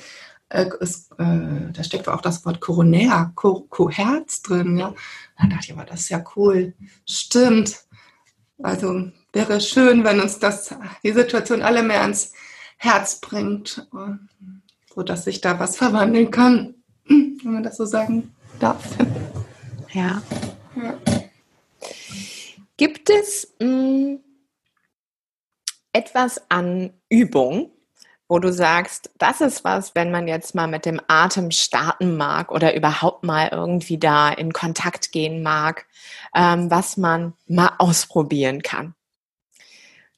[0.49, 4.93] äh, es, äh, da steckt auch das Wort Koronär, Co, Co Herz drin, ja.
[5.37, 6.73] Dann dachte ich, aber das ist ja cool.
[7.05, 7.85] Stimmt.
[8.61, 12.31] Also wäre schön, wenn uns das, die Situation alle mehr ans
[12.77, 13.87] Herz bringt,
[14.93, 16.75] sodass sich da was verwandeln kann
[17.45, 18.83] wenn man das so sagen darf.
[19.93, 20.21] Ja.
[20.75, 20.99] ja.
[22.77, 24.19] Gibt es mh, hm,
[25.93, 27.71] etwas an Übung,
[28.27, 32.51] wo du sagst, das ist was, wenn man jetzt mal mit dem Atem starten mag
[32.51, 35.85] oder überhaupt mal irgendwie da in Kontakt gehen mag,
[36.35, 38.95] ähm, was man mal ausprobieren kann?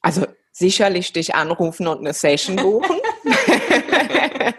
[0.00, 2.96] Also sicherlich dich anrufen und eine Session buchen.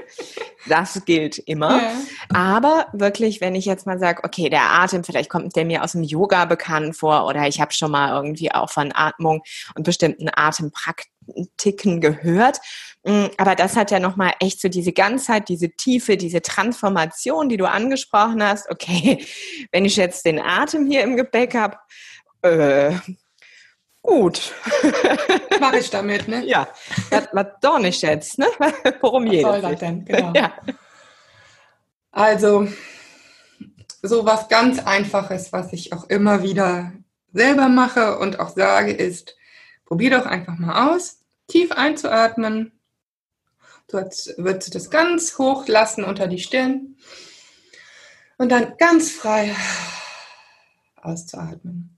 [0.67, 1.81] das gilt immer.
[1.81, 1.91] Ja.
[2.33, 5.93] Aber wirklich, wenn ich jetzt mal sage, okay, der Atem, vielleicht kommt der mir aus
[5.93, 9.41] dem Yoga bekannt vor oder ich habe schon mal irgendwie auch von Atmung
[9.75, 11.18] und bestimmten Atempraktiken
[12.01, 12.59] gehört.
[13.03, 17.57] Mm, aber das hat ja nochmal echt so diese Ganzheit, diese Tiefe, diese Transformation, die
[17.57, 18.69] du angesprochen hast.
[18.69, 19.25] Okay,
[19.71, 21.77] wenn ich jetzt den Atem hier im Gepäck habe,
[22.41, 22.93] äh,
[24.01, 24.53] Gut.
[25.59, 26.45] Mache ich damit, ne?
[26.45, 26.67] Ja.
[27.09, 28.47] Was, was doch nicht jetzt, ne?
[29.01, 30.05] Worum was soll das denn?
[30.05, 30.31] Genau.
[30.33, 30.53] Ja.
[32.11, 32.67] Also,
[34.01, 36.93] so was ganz Einfaches, was ich auch immer wieder
[37.33, 39.35] selber mache und auch sage, ist,
[39.85, 41.18] probier doch einfach mal aus,
[41.49, 42.71] tief einzuatmen.
[43.87, 46.95] Dort wird du das ganz hoch lassen unter die Stirn
[48.37, 49.55] und dann ganz frei
[50.95, 51.97] auszuatmen.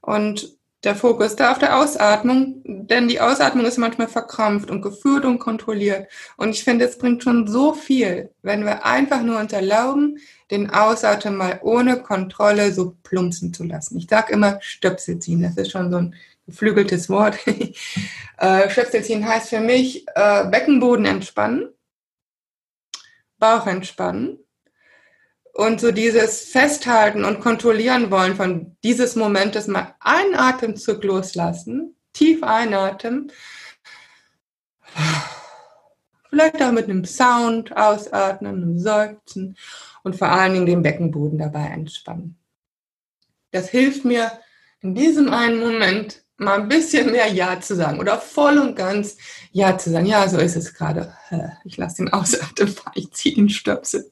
[0.00, 5.24] Und der Fokus da auf der Ausatmung, denn die Ausatmung ist manchmal verkrampft und geführt
[5.24, 6.08] und kontrolliert.
[6.36, 10.18] Und ich finde, es bringt schon so viel, wenn wir einfach nur uns erlauben,
[10.50, 13.96] den Ausatmen mal ohne Kontrolle so plumpsen zu lassen.
[13.96, 16.14] Ich sage immer Stöpsel ziehen, das ist schon so ein
[16.46, 17.38] geflügeltes Wort.
[18.38, 21.70] äh, heißt für mich äh, Beckenboden entspannen,
[23.38, 24.38] Bauch entspannen
[25.54, 32.42] und so dieses Festhalten und Kontrollieren wollen von dieses Momentes mal einen Atemzug loslassen, tief
[32.42, 33.30] einatmen,
[36.28, 39.56] vielleicht auch mit einem Sound ausatmen, einem Seufzen
[40.02, 42.36] und vor allen Dingen den Beckenboden dabei entspannen.
[43.52, 44.32] Das hilft mir
[44.80, 49.16] in diesem einen Moment mal ein bisschen mehr Ja zu sagen oder voll und ganz
[49.52, 50.06] Ja zu sagen.
[50.06, 51.14] Ja, so ist es gerade.
[51.64, 54.10] Ich lasse den Ausatmen, ich ziehe den Stöpsel.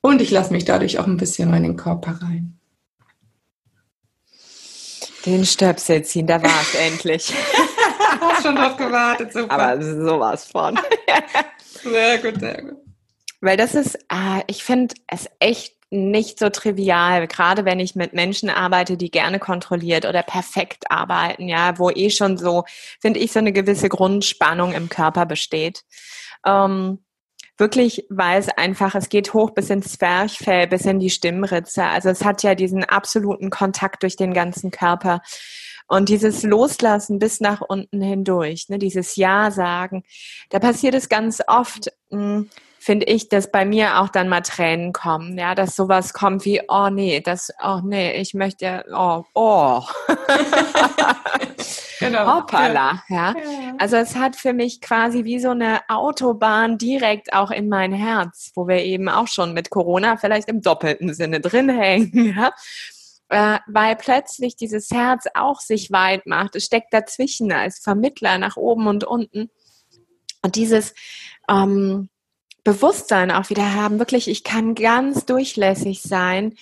[0.00, 2.58] Und ich lasse mich dadurch auch ein bisschen in den Körper rein.
[5.24, 7.34] Den Stöpsel ziehen, da war es endlich.
[8.20, 9.50] Hast schon drauf gewartet, super.
[9.50, 10.78] Aber sowas von.
[11.82, 12.76] sehr gut, sehr gut.
[13.40, 18.12] Weil das ist, äh, ich finde es echt nicht so trivial, gerade wenn ich mit
[18.12, 22.64] Menschen arbeite, die gerne kontrolliert oder perfekt arbeiten, ja, wo eh schon so,
[23.00, 25.84] finde ich, so eine gewisse Grundspannung im Körper besteht.
[26.44, 26.98] Ähm,
[27.56, 31.84] wirklich, weil es einfach, es geht hoch bis ins Zwerchfell, bis in die Stimmritze.
[31.84, 35.22] Also es hat ja diesen absoluten Kontakt durch den ganzen Körper.
[35.88, 40.02] Und dieses Loslassen bis nach unten hindurch, ne, dieses Ja sagen,
[40.50, 42.50] da passiert es ganz oft, mh, hm,
[42.86, 46.62] finde ich, dass bei mir auch dann mal Tränen kommen, ja, dass sowas kommt wie,
[46.68, 49.82] oh nee, das, oh nee, ich möchte, oh, oh.
[51.98, 52.36] genau.
[52.36, 53.34] Hoppala, ja.
[53.34, 53.74] ja.
[53.78, 58.52] Also es hat für mich quasi wie so eine Autobahn direkt auch in mein Herz,
[58.54, 62.52] wo wir eben auch schon mit Corona vielleicht im doppelten Sinne drin hängen, ja
[63.30, 66.54] äh, weil plötzlich dieses Herz auch sich weit macht.
[66.54, 69.50] Es steckt dazwischen als Vermittler nach oben und unten.
[70.42, 70.94] Und dieses
[71.50, 72.08] ähm,
[72.66, 76.56] Bewusstsein auch wieder haben, wirklich, ich kann ganz durchlässig sein,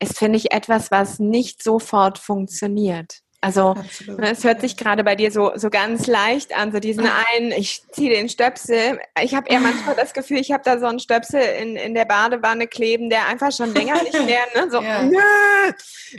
[0.00, 3.20] ist, finde ich, etwas, was nicht sofort funktioniert.
[3.40, 4.18] Also Absolut.
[4.18, 7.06] Ne, es hört sich gerade bei dir so, so ganz leicht an, so diesen
[7.36, 8.98] einen, ich ziehe den Stöpsel.
[9.22, 12.06] Ich habe eher manchmal das Gefühl, ich habe da so einen Stöpsel in, in der
[12.06, 15.08] Badewanne kleben, der einfach schon länger nicht mehr, ne, so ja.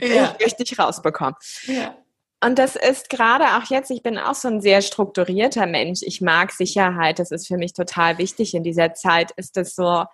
[0.00, 0.36] ja.
[0.42, 1.36] richtig rausbekommt.
[1.66, 1.94] Ja.
[2.40, 6.00] Und das ist gerade auch jetzt, ich bin auch so ein sehr strukturierter Mensch.
[6.02, 7.18] Ich mag Sicherheit.
[7.18, 8.54] Das ist für mich total wichtig.
[8.54, 10.04] In dieser Zeit ist das so,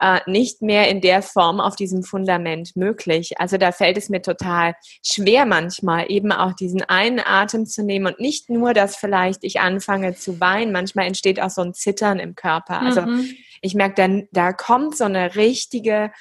[0.00, 3.38] äh, nicht mehr in der Form auf diesem Fundament möglich.
[3.38, 8.06] Also da fällt es mir total schwer manchmal eben auch diesen einen Atem zu nehmen
[8.06, 12.18] und nicht nur, dass vielleicht ich anfange zu weinen, manchmal entsteht auch so ein Zittern
[12.18, 12.80] im Körper.
[12.80, 13.30] Also mhm.
[13.60, 16.12] ich merke dann, da kommt so eine richtige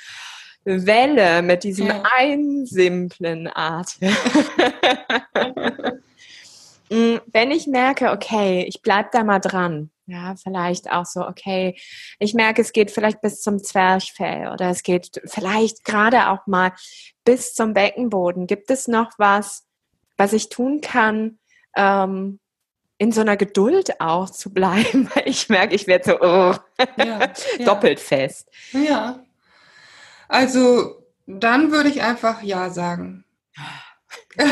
[0.70, 2.04] Welle mit diesem ja.
[2.18, 4.16] einen simplen Atem.
[6.90, 11.78] Mm, wenn ich merke, okay, ich bleib da mal dran, ja, vielleicht auch so, okay,
[12.18, 16.72] ich merke, es geht vielleicht bis zum Zwerchfell oder es geht vielleicht gerade auch mal
[17.26, 18.48] bis zum Beckenboden.
[18.48, 19.68] Gibt es noch was,
[20.18, 21.38] was ich tun kann,
[21.76, 22.40] ähm,
[22.98, 25.12] in so einer Geduld auch zu bleiben?
[25.26, 26.56] ich merke, ich werde so oh,
[26.98, 27.32] ja,
[27.66, 28.50] doppelt fest.
[28.74, 29.24] Ja.
[30.30, 33.26] Also dann würde ich einfach Ja sagen.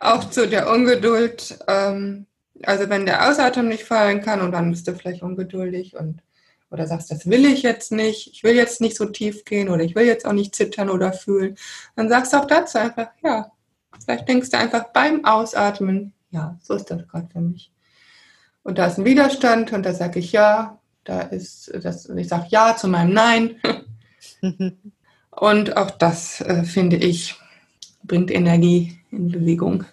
[0.00, 1.58] auch zu der Ungeduld.
[1.68, 2.26] Ähm,
[2.62, 6.22] also wenn der Ausatmen nicht fallen kann und dann bist du vielleicht ungeduldig und
[6.70, 9.84] oder sagst, das will ich jetzt nicht, ich will jetzt nicht so tief gehen oder
[9.84, 11.56] ich will jetzt auch nicht zittern oder fühlen,
[11.94, 13.52] dann sagst du auch dazu einfach, ja.
[14.04, 17.70] Vielleicht denkst du einfach beim Ausatmen, ja, so ist das gerade für mich.
[18.64, 22.46] Und da ist ein Widerstand und da sage ich ja, da ist das, ich sage
[22.48, 23.60] ja zu meinem Nein.
[25.30, 27.34] und auch das, äh, finde ich,
[28.02, 29.84] bringt Energie in Bewegung.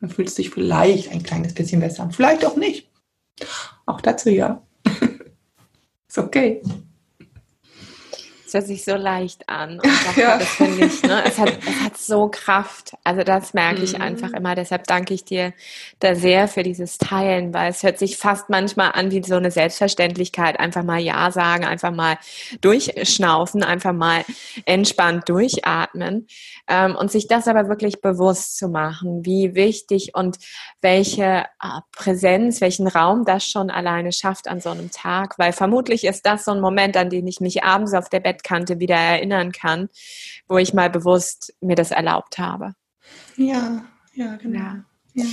[0.00, 2.08] Dann fühlst du dich vielleicht ein kleines bisschen besser.
[2.12, 2.90] Vielleicht auch nicht.
[3.86, 4.62] Auch dazu ja.
[6.08, 6.62] Ist okay
[8.54, 9.80] hört sich so leicht an.
[9.80, 10.38] Und ja.
[10.38, 11.22] das finde ich, ne?
[11.26, 12.94] es, hat, es hat so Kraft.
[13.04, 14.02] Also das merke ich mhm.
[14.02, 14.54] einfach immer.
[14.54, 15.52] Deshalb danke ich dir
[16.00, 19.50] da sehr für dieses Teilen, weil es hört sich fast manchmal an wie so eine
[19.50, 20.58] Selbstverständlichkeit.
[20.58, 22.18] Einfach mal Ja sagen, einfach mal
[22.60, 24.24] durchschnaufen, einfach mal
[24.64, 26.26] entspannt durchatmen.
[26.68, 30.38] Ähm, und sich das aber wirklich bewusst zu machen, wie wichtig und
[30.80, 35.38] welche äh, Präsenz, welchen Raum das schon alleine schafft an so einem Tag.
[35.38, 38.34] Weil vermutlich ist das so ein Moment, an den ich mich abends auf der Bett
[38.34, 39.88] Bettkante wieder erinnern kann,
[40.48, 42.74] wo ich mal bewusst mir das erlaubt habe.
[43.36, 44.58] Ja, ja, genau.
[45.14, 45.24] Ja.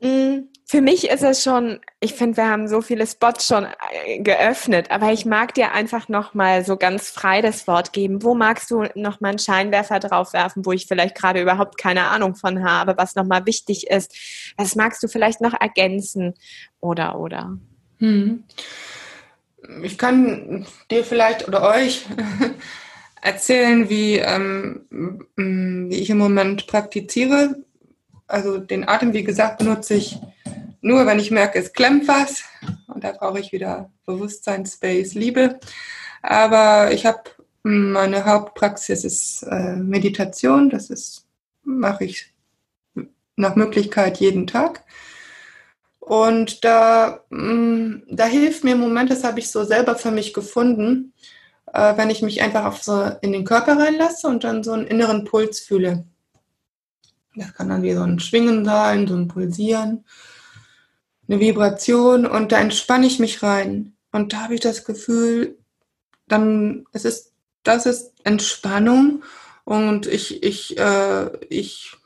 [0.00, 0.08] Ja.
[0.08, 3.66] Mm, für mich ist es schon, ich finde, wir haben so viele Spots schon
[4.04, 8.22] äh, geöffnet, aber ich mag dir einfach nochmal so ganz frei das Wort geben.
[8.22, 12.34] Wo magst du nochmal einen Scheinwerfer drauf werfen, wo ich vielleicht gerade überhaupt keine Ahnung
[12.34, 14.14] von habe, was nochmal wichtig ist?
[14.56, 16.34] Was magst du vielleicht noch ergänzen
[16.80, 17.56] oder, oder?
[17.98, 18.44] Hm
[19.82, 22.06] ich kann dir vielleicht oder euch
[23.22, 24.86] erzählen, wie, ähm,
[25.36, 27.56] wie ich im Moment praktiziere.
[28.26, 30.18] Also den Atem, wie gesagt, benutze ich
[30.80, 32.44] nur, wenn ich merke, es klemmt was.
[32.86, 35.58] Und da brauche ich wieder Bewusstsein, Space, Liebe.
[36.22, 37.22] Aber ich habe
[37.62, 40.70] meine Hauptpraxis ist äh, Meditation.
[40.70, 41.26] Das ist
[41.66, 42.32] mache ich
[43.34, 44.84] nach Möglichkeit jeden Tag.
[45.98, 50.32] Und da, mm, da hilft mir im Moment, das habe ich so selber für mich
[50.32, 51.12] gefunden,
[51.72, 54.86] äh, wenn ich mich einfach auf so in den Körper reinlasse und dann so einen
[54.86, 56.04] inneren Puls fühle.
[57.36, 60.04] Das kann dann wie so ein Schwingen sein, so ein Pulsieren,
[61.28, 63.94] eine Vibration und da entspanne ich mich rein.
[64.12, 65.58] Und da habe ich das Gefühl,
[66.28, 69.22] dann, es ist, das ist Entspannung
[69.64, 71.96] und ich, ich, äh, ich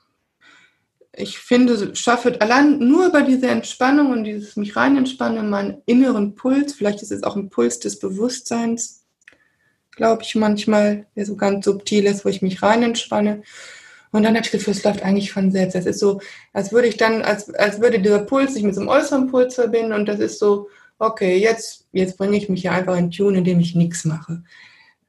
[1.13, 6.35] ich finde, schaffe allein nur über diese Entspannung und dieses mich rein entspannen, meinen inneren
[6.35, 9.05] Puls, vielleicht ist es auch ein Puls des Bewusstseins,
[9.91, 13.43] glaube ich manchmal, der so ganz subtil ist, wo ich mich rein entspanne.
[14.13, 15.75] Und dann habe ich Gefühl, es läuft eigentlich von selbst.
[15.75, 16.21] Das ist so,
[16.53, 19.55] als würde ich dann, als, als würde dieser Puls sich mit so einem äußeren Puls
[19.55, 23.39] verbinden und das ist so, okay, jetzt, jetzt bringe ich mich hier einfach in Tune,
[23.39, 24.43] indem ich nichts mache.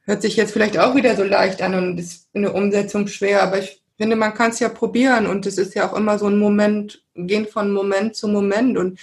[0.04, 3.42] Hört sich jetzt vielleicht auch wieder so leicht an und ist in der Umsetzung schwer,
[3.42, 6.26] aber ich finde, man kann es ja probieren und es ist ja auch immer so
[6.26, 8.98] ein Moment, gehen von Moment zu Moment und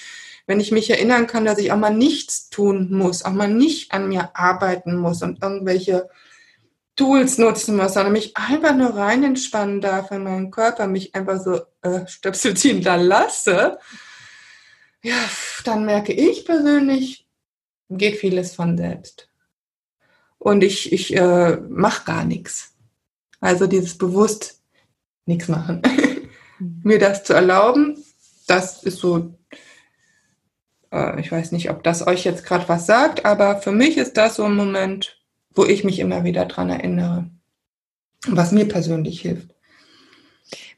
[0.48, 3.92] wenn ich mich erinnern kann, dass ich auch mal nichts tun muss, auch mal nicht
[3.92, 6.10] an mir arbeiten muss und irgendwelche
[7.00, 11.42] Tools nutzen muss, sondern mich einfach nur rein entspannen darf, wenn mein Körper mich einfach
[11.42, 13.80] so äh, Stöpsel ziehen da lasse,
[15.02, 15.16] ja,
[15.64, 17.26] dann merke ich persönlich,
[17.90, 19.30] geht vieles von selbst.
[20.40, 22.76] Und ich, ich äh, mache gar nichts.
[23.40, 24.62] Also dieses bewusst
[25.26, 25.82] nichts machen.
[26.60, 26.82] Mhm.
[26.84, 28.04] Mir das zu erlauben,
[28.46, 29.40] das ist so,
[30.92, 34.18] äh, ich weiß nicht, ob das euch jetzt gerade was sagt, aber für mich ist
[34.18, 35.19] das so ein Moment,
[35.60, 37.30] wo ich mich immer wieder dran erinnere,
[38.26, 39.54] was mir persönlich hilft.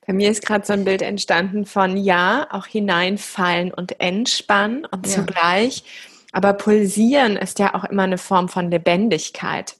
[0.08, 5.06] Bei mir ist gerade so ein Bild entstanden von ja, auch hineinfallen und entspannen und
[5.06, 5.14] ja.
[5.14, 5.84] zugleich,
[6.32, 9.76] aber pulsieren ist ja auch immer eine Form von Lebendigkeit.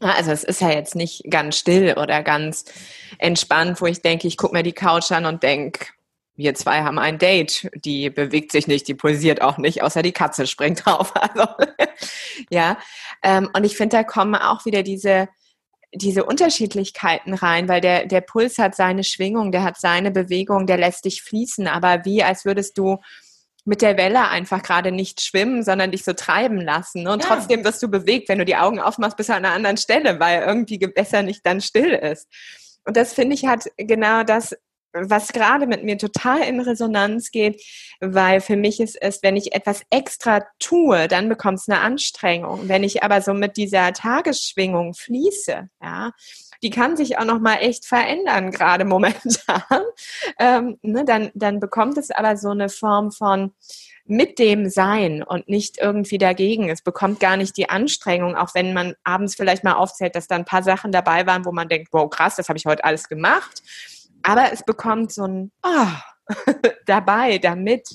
[0.00, 2.64] Also es ist ja jetzt nicht ganz still oder ganz
[3.18, 5.86] entspannt, wo ich denke, ich gucke mir die Couch an und denke,
[6.36, 10.12] wir zwei haben ein Date, die bewegt sich nicht, die pulsiert auch nicht, außer die
[10.12, 11.12] Katze springt drauf.
[11.16, 11.48] Also,
[12.50, 12.78] ja,
[13.22, 15.28] ähm, und ich finde, da kommen auch wieder diese,
[15.94, 20.76] diese Unterschiedlichkeiten rein, weil der, der Puls hat seine Schwingung, der hat seine Bewegung, der
[20.76, 22.98] lässt dich fließen, aber wie als würdest du
[23.64, 27.08] mit der Welle einfach gerade nicht schwimmen, sondern dich so treiben lassen.
[27.08, 27.28] Und ja.
[27.28, 30.42] trotzdem wirst du bewegt, wenn du die Augen aufmachst, bis an einer anderen Stelle, weil
[30.42, 32.28] irgendwie besser nicht dann still ist.
[32.84, 34.56] Und das finde ich hat genau das
[35.04, 37.62] was gerade mit mir total in Resonanz geht,
[38.00, 42.68] weil für mich ist es, wenn ich etwas extra tue, dann bekommt es eine Anstrengung.
[42.68, 46.12] Wenn ich aber so mit dieser Tagesschwingung fließe, ja,
[46.62, 49.82] die kann sich auch noch mal echt verändern, gerade momentan,
[50.38, 53.52] ähm, ne, dann, dann bekommt es aber so eine Form von
[54.08, 56.68] mit dem Sein und nicht irgendwie dagegen.
[56.70, 60.36] Es bekommt gar nicht die Anstrengung, auch wenn man abends vielleicht mal aufzählt, dass da
[60.36, 63.08] ein paar Sachen dabei waren, wo man denkt, wow, krass, das habe ich heute alles
[63.08, 63.62] gemacht.
[64.26, 66.32] Aber es bekommt so ein oh,
[66.86, 67.88] dabei, damit.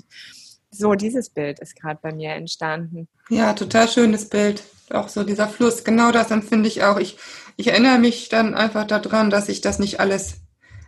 [0.71, 3.09] So, dieses Bild ist gerade bei mir entstanden.
[3.29, 4.63] Ja, total schönes Bild.
[4.89, 5.83] Auch so dieser Fluss.
[5.83, 6.97] Genau das empfinde ich auch.
[6.97, 7.17] Ich,
[7.57, 10.35] ich erinnere mich dann einfach daran, dass ich das nicht alles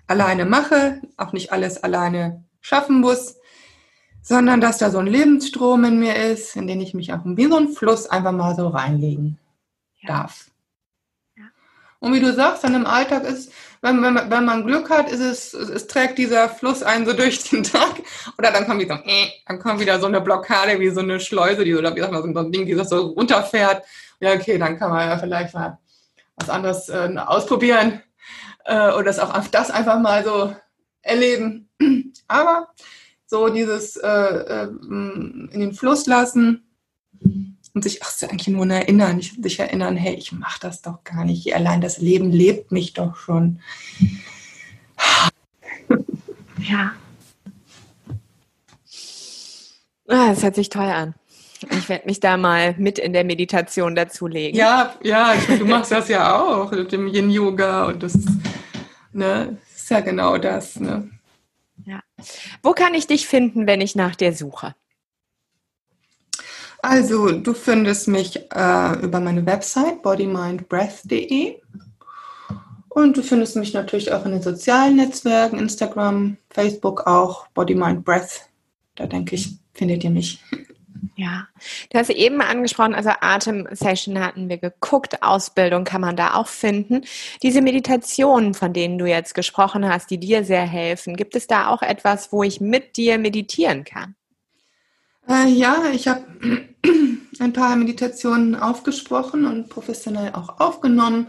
[0.08, 3.36] alleine mache, auch nicht alles alleine schaffen muss,
[4.22, 7.48] sondern dass da so ein Lebensstrom in mir ist, in den ich mich auch wie
[7.48, 9.38] so ein Fluss einfach mal so reinlegen
[10.00, 10.08] ja.
[10.08, 10.46] darf.
[12.04, 13.51] Und wie du sagst, dann im Alltag ist
[13.84, 17.12] wenn, wenn, wenn man Glück hat, ist es, es, es, trägt dieser Fluss einen so
[17.12, 18.01] durch den Tag.
[18.38, 21.66] Oder dann kommt wieder, äh, dann kommt wieder so eine Blockade, wie so eine Schleuse,
[21.66, 23.84] die oder wie sagt man, so ein Ding, die das so runterfährt.
[24.22, 25.80] Ja, okay, dann kann man ja vielleicht mal
[26.38, 28.01] was anderes äh, ausprobieren
[28.64, 30.56] äh, oder das auch das einfach mal so
[31.01, 31.70] erleben.
[32.30, 32.70] Aber
[33.26, 36.66] so dieses äh, äh, in den Fluss lassen,
[37.74, 40.60] und sich, ach, ist ja eigentlich nur ein Erinnern, ich, sich erinnern, hey, ich mache
[40.60, 41.54] das doch gar nicht.
[41.56, 43.60] Allein das Leben lebt mich doch schon.
[46.70, 46.94] Ja.
[50.08, 51.14] Ah, das hört sich toll an.
[51.72, 54.58] Ich werde mich da mal mit in der Meditation dazulegen.
[54.58, 58.18] Ja, ja, du machst das ja auch mit dem Yin Yoga und das,
[59.12, 61.10] ne, ist ja genau das, ne.
[61.86, 62.02] Ja.
[62.62, 64.76] Wo kann ich dich finden, wenn ich nach dir suche?
[66.84, 71.62] Also, du findest mich äh, über meine Website bodymindbreath.de
[72.90, 78.50] und du findest mich natürlich auch in den sozialen Netzwerken, Instagram, Facebook auch, bodymindbreath.
[78.96, 80.44] Da denke ich, findet ihr mich.
[81.16, 81.48] Ja,
[81.90, 87.06] du hast eben angesprochen, also Atem-Session hatten wir geguckt, Ausbildung kann man da auch finden.
[87.44, 91.68] Diese Meditationen, von denen du jetzt gesprochen hast, die dir sehr helfen, gibt es da
[91.68, 94.16] auch etwas, wo ich mit dir meditieren kann?
[95.28, 96.24] Äh, ja, ich habe
[97.40, 101.28] ein paar Meditationen aufgesprochen und professionell auch aufgenommen.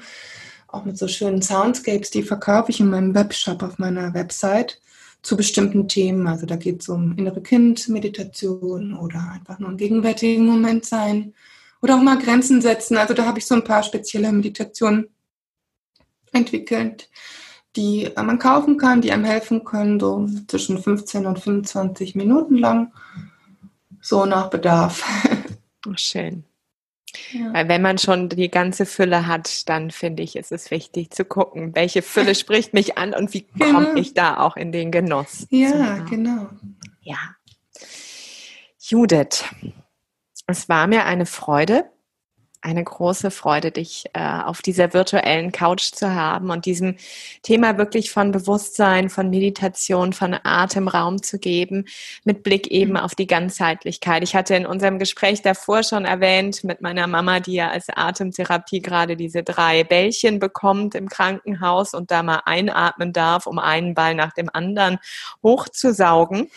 [0.68, 4.80] Auch mit so schönen Soundscapes, die verkaufe ich in meinem Webshop auf meiner Website
[5.22, 6.26] zu bestimmten Themen.
[6.26, 11.32] Also da geht es um innere Kind-Meditation oder einfach nur einen gegenwärtigen Moment sein
[11.80, 12.96] oder auch mal Grenzen setzen.
[12.96, 15.08] Also da habe ich so ein paar spezielle Meditationen
[16.32, 17.08] entwickelt,
[17.76, 22.92] die man kaufen kann, die einem helfen können, so zwischen 15 und 25 Minuten lang
[24.04, 25.02] so nach Bedarf.
[25.86, 26.44] Oh, schön.
[27.32, 27.52] Ja.
[27.52, 31.26] Weil wenn man schon die ganze Fülle hat, dann finde ich, ist es wichtig zu
[31.26, 33.66] gucken, welche Fülle spricht mich an und wie genau.
[33.66, 35.46] komme ich da auch in den Genuss.
[35.50, 36.04] Ja, so.
[36.04, 36.48] genau.
[37.02, 37.18] Ja.
[38.78, 39.44] Judith,
[40.46, 41.84] es war mir eine Freude,
[42.64, 46.96] eine große Freude, dich äh, auf dieser virtuellen Couch zu haben und diesem
[47.42, 51.84] Thema wirklich von Bewusstsein, von Meditation, von Atem Raum zu geben,
[52.24, 52.96] mit Blick eben mhm.
[52.96, 54.22] auf die Ganzheitlichkeit.
[54.22, 58.80] Ich hatte in unserem Gespräch davor schon erwähnt mit meiner Mama, die ja als Atemtherapie
[58.80, 64.14] gerade diese drei Bällchen bekommt im Krankenhaus und da mal einatmen darf, um einen Ball
[64.14, 64.98] nach dem anderen
[65.42, 66.48] hochzusaugen.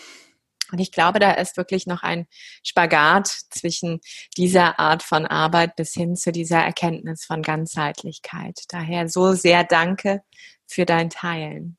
[0.72, 2.28] Und ich glaube, da ist wirklich noch ein
[2.63, 3.99] Spagat zwischen
[4.38, 8.61] dieser Art von Arbeit bis hin zu dieser Erkenntnis von Ganzheitlichkeit.
[8.70, 10.22] Daher so sehr danke
[10.65, 11.78] für dein Teilen.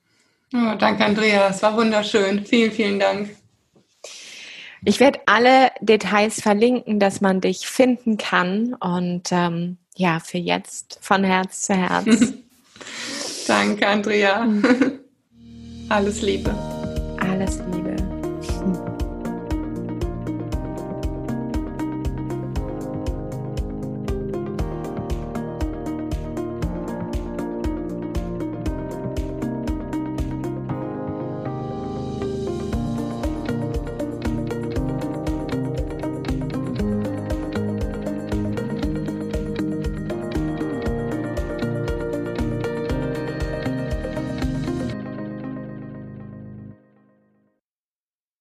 [0.54, 1.48] Oh, danke, Andrea.
[1.48, 2.44] Es war wunderschön.
[2.46, 3.30] Vielen, vielen Dank.
[4.84, 8.74] Ich werde alle Details verlinken, dass man dich finden kann.
[8.74, 12.32] Und ähm, ja, für jetzt von Herz zu Herz.
[13.46, 14.46] danke, Andrea.
[15.90, 16.54] Alles Liebe.
[17.18, 17.78] Alles Liebe.
[18.00, 18.17] 嗯。